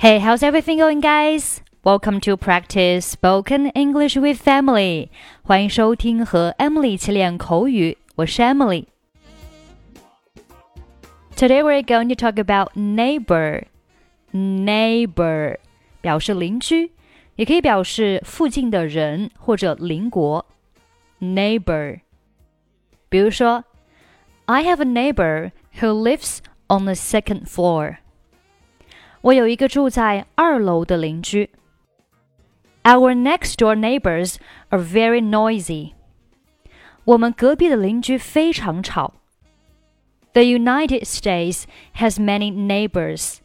[0.00, 1.60] Hey, how's everything going, guys?
[1.82, 5.08] Welcome to practice spoken English with Emily.
[5.42, 8.84] 欢迎收听和 Emily 一起练口语，我是 Emily。
[11.34, 13.64] Today we're going to talk about neighbor.
[14.32, 15.56] Neighbor
[16.00, 16.92] 表示邻居，
[17.34, 20.46] 也可以表示附近的人或者邻国。
[21.18, 22.02] Neighbor，
[23.08, 23.64] 比如说
[24.44, 26.38] ，I have a neighbor who lives
[26.68, 27.96] on the second floor.
[29.20, 31.50] 我有一个住在二楼的邻居。
[32.84, 34.36] Our next door neighbors
[34.70, 35.92] are very noisy.
[37.04, 39.14] 我们隔壁的邻居非常吵。
[40.32, 41.64] The United States
[41.96, 43.38] has many neighbors.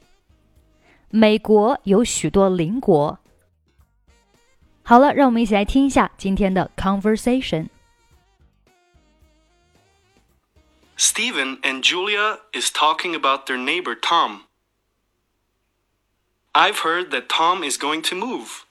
[1.09, 3.19] 美国有许多邻国。
[4.83, 7.67] 好了，让我们一起来听一下今天的 conversation。
[10.97, 14.41] Steven and Julia is talking about their neighbor Tom.
[16.55, 18.65] I've heard that Tom is going to move.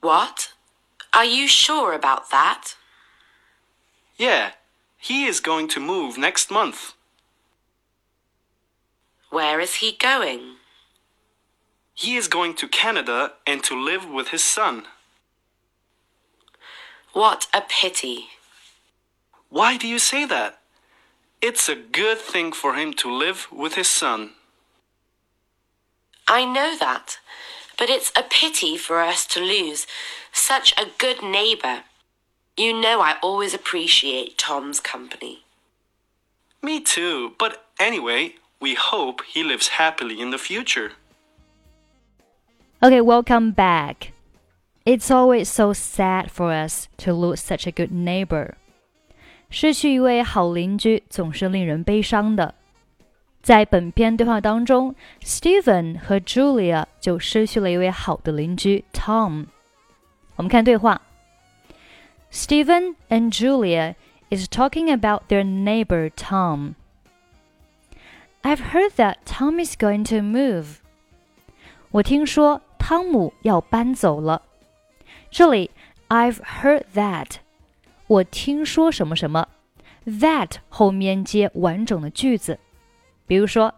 [0.00, 0.52] What?
[1.12, 2.74] Are you sure about that?
[4.16, 4.52] Yeah,
[4.98, 6.92] he is going to move next month.
[9.30, 10.56] Where is he going?
[11.94, 14.84] He is going to Canada and to live with his son.
[17.12, 18.28] What a pity.
[19.48, 20.60] Why do you say that?
[21.40, 24.32] It's a good thing for him to live with his son.
[26.27, 27.19] I know that,
[27.77, 29.85] but it's a pity for us to lose
[30.31, 31.83] such a good neighbor.
[32.57, 35.43] You know I always appreciate Tom's company.
[36.61, 40.93] Me too, but anyway, we hope he lives happily in the future.
[42.81, 44.11] Okay, welcome back.
[44.85, 48.55] It's always so sad for us to lose such a good neighbor.
[49.49, 52.55] 失去一位好邻居总是令人悲伤的。
[53.47, 59.47] 在本篇对话当中，Steven 和 Julia 就失去了一位好的邻居 Tom。
[60.35, 61.01] 我们看对话：
[62.31, 63.95] Steven and Julia
[64.29, 66.75] is talking about their neighbor Tom.
[68.41, 70.77] I've heard that Tom is going to move.
[71.91, 74.41] 我听说汤姆要搬走了。
[75.29, 75.71] 这里
[76.09, 77.35] I've heard that，
[78.07, 79.47] 我听说什么什么，
[80.05, 82.59] that 后面接完整的句子。
[83.27, 83.73] 比如说，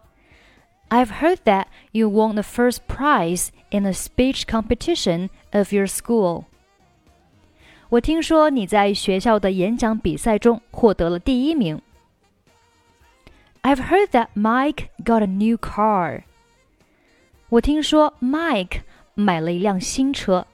[0.88, 6.44] I've heard that you won the first prize in the speech competition of your school。
[7.88, 11.80] 我听说你在学校的演讲比赛中获得了第一名。
[13.62, 16.22] I've heard that Mike got a new car。
[17.48, 18.80] 我听说 Mike
[19.14, 20.46] 买了一辆新车。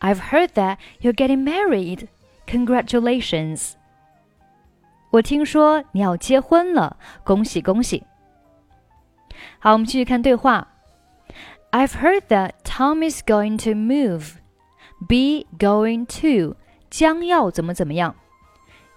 [0.00, 2.08] I've heard that you're getting married.
[2.46, 3.72] Congratulations.
[5.11, 8.03] 我听说你要结婚了，恭喜恭喜。
[9.59, 10.67] 好，我们继续看对话。
[11.71, 14.35] I've heard that Tom is going to move.
[15.07, 16.57] Be going to
[16.89, 18.15] 将要怎么怎么样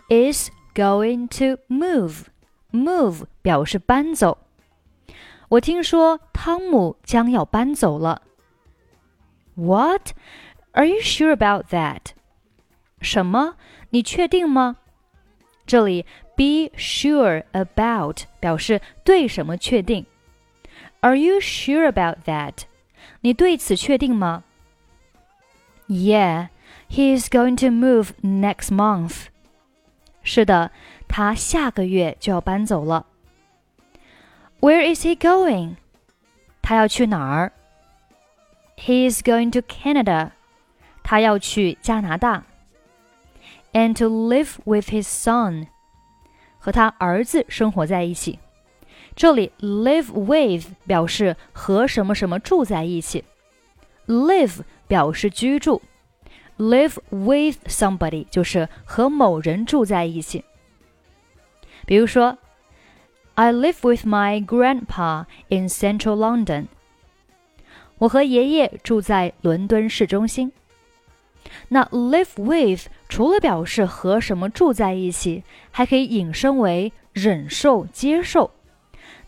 [0.08, 2.26] ，is going to move.
[2.72, 4.38] Move 表示搬走。
[5.50, 8.22] 我听说汤姆将要搬走了。
[9.54, 10.12] What?
[10.72, 12.12] Are you sure about that?
[13.00, 13.56] 什么？
[13.90, 14.78] 你确定吗？
[15.71, 16.05] 这里
[16.35, 20.05] be sure about 表示对什么确定。
[21.01, 22.63] Are you sure about that?
[23.21, 24.43] 你对此确定吗？
[25.88, 26.49] Yeah,
[26.89, 29.25] he is going to move next month.
[30.23, 30.71] 是的，
[31.07, 33.05] 他下个月就要搬走了。
[34.59, 35.75] Where is he going?
[36.61, 37.53] 他要去哪儿？
[38.77, 40.31] He is going to Canada.
[41.03, 42.43] 他要去加拿大。
[43.72, 45.68] And to live with his son，
[46.58, 48.38] 和他儿子生活在一起。
[49.14, 53.24] 这里 live with 表示和什么什么住在一起
[54.06, 55.80] ，live 表示居住
[56.58, 60.44] ，live with somebody 就是和某人住在一起。
[61.86, 62.38] 比如说
[63.34, 66.66] ，I live with my grandpa in central London。
[67.98, 70.52] 我和爷爷住在伦敦市中心。
[71.68, 78.50] 那 live with 除了表示和什么住在一起，还可以引申为忍受、接受。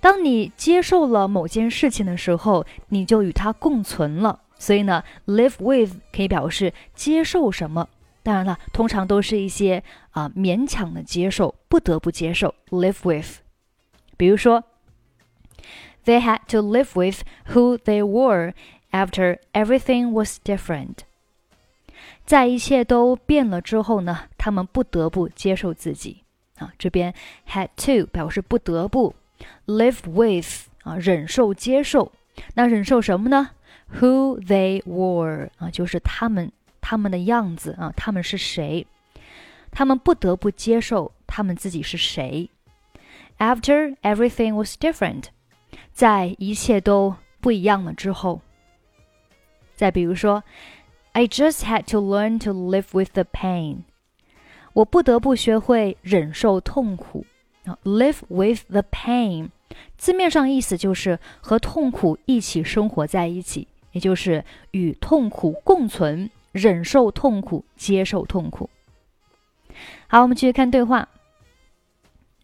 [0.01, 4.41] 当你接受了某件事情的时候，你就与它共存了。
[4.59, 7.89] 所以呢，live with 可以表示接受什么。
[8.23, 12.55] 当然了，通常都是一些啊勉强的接受，不得不接受。
[12.71, 13.41] live with，
[14.17, 14.65] 比如说
[16.07, 17.23] ，They had to live with
[17.53, 18.55] who they were
[18.91, 20.99] after everything was different。
[22.25, 26.23] 在一切都变了之后呢，他们不得不接受自己
[26.57, 26.73] 啊。
[26.79, 27.15] 这边
[27.49, 29.15] had to 表示不得不
[29.67, 32.13] ，live with 啊，忍受接受
[32.55, 33.51] 那忍受什么呢
[34.01, 36.51] ？Who they were 啊，就是他们
[36.81, 38.87] 他们的样子啊，他们是谁？
[39.71, 42.49] 他们不得不接受他们自己是谁。
[43.39, 45.25] After everything was different，
[45.93, 48.41] 在一切都不一样了之后。
[49.75, 50.45] 再比如说
[51.15, 53.85] ，I just had to learn to live with the pain。
[54.75, 57.25] 我不得不学会忍受痛苦。
[57.65, 59.49] 啊，live with the pain，
[59.97, 68.69] 字面上意思就是和痛苦一起生活在一起，也就是与痛苦共存，忍受痛苦，接受痛苦。
[70.09, 71.09] 好，我们继续看对话。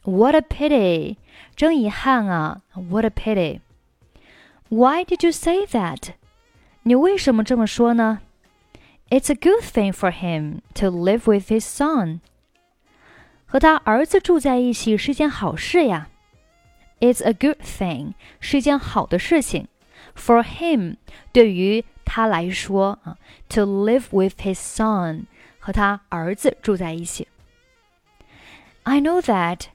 [0.05, 1.17] What a pity！
[1.55, 6.15] 真遗憾啊！What a pity！Why did you say that？
[6.85, 8.21] 你为什么这么说呢
[9.10, 12.20] ？It's a good thing for him to live with his son。
[13.46, 16.10] 和他儿子住在一起是件好事呀。
[17.00, 19.68] It's a good thing，是一件好的事情。
[20.16, 20.96] For him，
[21.32, 23.18] 对于他来说啊，
[23.50, 25.26] to live with his son，
[25.60, 27.28] 和他儿子住在一起。
[28.84, 29.66] I know that,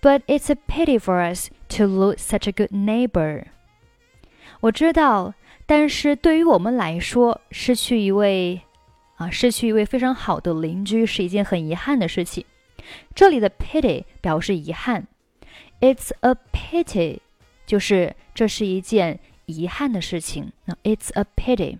[0.00, 3.44] but it's a pity for us to lose such a good neighbor。
[4.60, 5.34] 我知道，
[5.66, 8.62] 但是对于我们来说，失去一位
[9.21, 12.43] 啊，失去一位非常好的邻居是一件很遗憾的事情。
[13.13, 15.07] 这里的 pity 表示遗憾
[15.79, 17.19] ，It's a pity，
[17.67, 20.51] 就是这是一件遗憾的事情。
[20.65, 21.77] 那 It's a pity，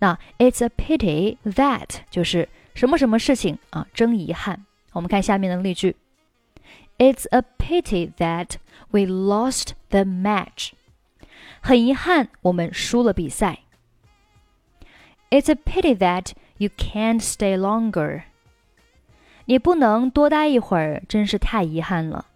[0.00, 4.66] 那 It's a pity that 就是什么什么事情啊，真遗憾。
[4.94, 5.94] 我们看下面的例句
[6.98, 8.56] ：It's a pity that
[8.90, 10.72] we lost the match。
[11.60, 13.60] 很遗憾，我们输了比赛。
[15.30, 18.23] It's a pity that you can't stay longer。
[19.45, 22.27] 你不能多待一会儿，真是太遗憾了。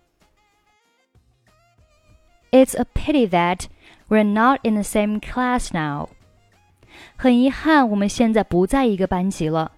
[2.52, 3.66] It's a pity that
[4.10, 6.10] we're not in the same class now。
[7.16, 9.72] 很遗憾，我们现在不在一个班级了。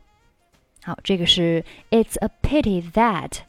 [0.83, 3.39] 好，这个是 It's a pity that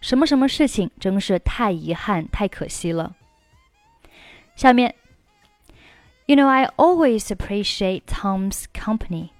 [0.00, 3.14] 什么什么事情，真是太遗憾，太可惜了。
[4.54, 4.94] 下面，
[6.26, 9.30] You know I always appreciate Tom's company。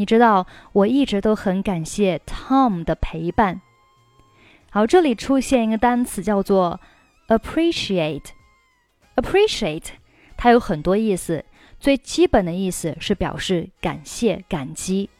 [0.00, 3.60] 你知道，我一直都很感谢 Tom 的陪伴。
[4.70, 6.80] 好，这里出现一个单词叫做
[7.28, 8.30] appreciate。
[9.16, 9.88] appreciate
[10.38, 11.44] 它有很多意思，
[11.78, 15.10] 最基本的意思是表示感谢、感激。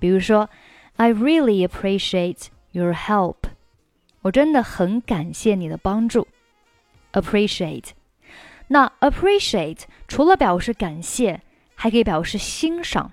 [0.00, 0.50] 比如说
[0.96, 3.36] ，I really appreciate your help。
[4.22, 6.26] 我真的很感谢你的帮助。
[7.12, 7.90] appreciate。
[8.66, 11.40] 那 appreciate 除了表示感谢，
[11.76, 13.12] 还可以表示欣赏。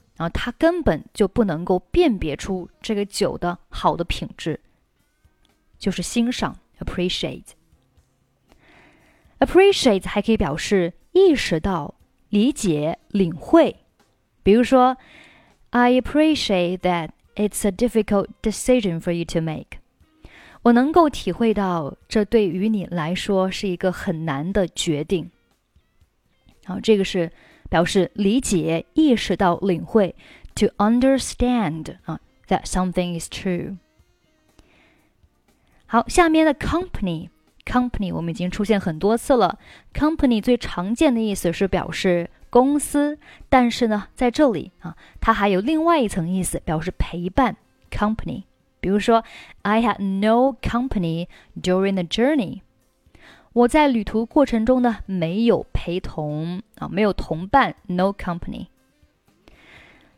[0.21, 4.59] 然后他根本就不能够辨别出这个酒的好的品质，
[5.79, 7.53] 就是欣赏 appreciate。
[9.39, 11.95] appreciate 还可以表示意识到、
[12.29, 13.77] 理解、领会。
[14.43, 14.95] 比如说
[15.71, 19.79] ，I appreciate that it's a difficult decision for you to make。
[20.61, 25.31] 我能够体会到这对于你来说是一个很难的决定。
[26.65, 27.31] 好，这个是。
[27.71, 30.13] 表示理解、意识到、领会
[30.55, 33.77] ，to understand 啊，that something is true。
[35.85, 39.57] 好，下面的 company，company 我们已经出现很多次了。
[39.93, 47.55] company 最常见的意思是表示公司，但是呢，在这里啊，它还有另外一层意思，表示陪伴。
[47.89, 48.43] company，
[48.81, 49.23] 比如说
[49.61, 51.27] ，I had no company
[51.61, 52.59] during the journey。
[53.53, 58.67] 我在旅途过程中呢，没有陪同啊，没有同伴，no company。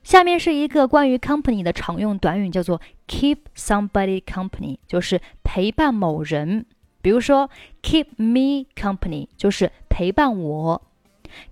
[0.03, 6.65] 下面是一个关于 company 的常用短语，叫做 keep somebody company，就是陪伴某人。
[7.01, 7.49] 比如说
[7.81, 10.81] ，keep me company 就是陪伴我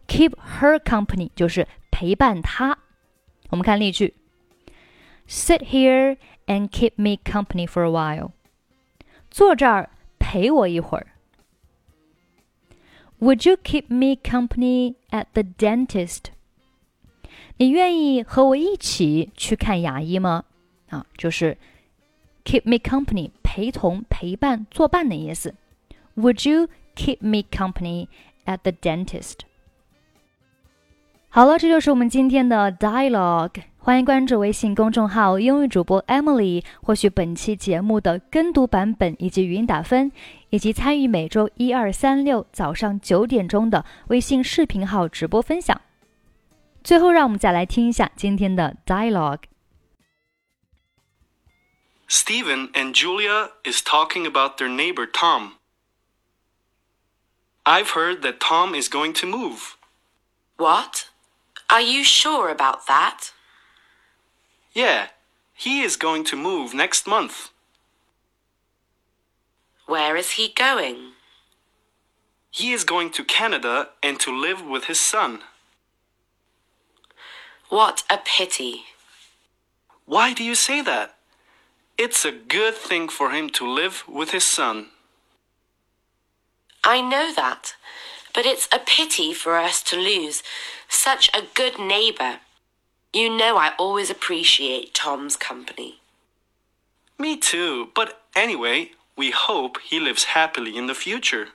[0.07, 2.77] ，keep her company 就是陪伴她。
[3.49, 4.13] 我们看例句
[5.27, 8.31] ：Sit here and keep me company for a while。
[9.29, 11.07] 坐这儿陪我一会儿。
[13.20, 16.24] Would you keep me company at the dentist？
[17.56, 20.44] 你愿意和我一起去看牙医吗？
[20.88, 21.56] 啊，就是
[22.44, 25.54] keep me company，陪同、陪伴、作伴的意思。
[26.16, 28.08] Would you keep me company
[28.46, 29.40] at the dentist.
[31.28, 33.62] 好了，这就是我们今天的 dialogue。
[33.83, 40.11] 欢迎关注微信公众号“英语主播 Emily”，获取本期节目的跟读版本以及语音打分，
[40.51, 45.81] 以及参与每周一、二、三、六早上九点钟的微信视频号直播分享。
[46.83, 49.45] 最后，让我们再来听一下今天的 dialogue。
[52.07, 55.53] Steven and Julia is talking about their neighbor Tom.
[57.63, 59.75] I've heard that Tom is going to move.
[60.57, 61.07] What?
[61.69, 63.31] Are you sure about that?
[64.73, 65.07] Yeah,
[65.53, 67.49] he is going to move next month.
[69.85, 71.11] Where is he going?
[72.49, 75.41] He is going to Canada and to live with his son.
[77.69, 78.83] What a pity.
[80.05, 81.15] Why do you say that?
[81.97, 84.87] It's a good thing for him to live with his son.
[86.83, 87.75] I know that,
[88.33, 90.41] but it's a pity for us to lose
[90.89, 92.39] such a good neighbor.
[93.13, 95.99] You know I always appreciate Tom's company.
[97.19, 101.49] Me too, but anyway, we hope he lives happily in the future.